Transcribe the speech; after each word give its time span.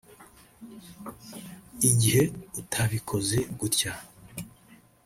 Igihe 1.89 2.23
utabikoze 2.59 3.37
gutya 3.59 3.91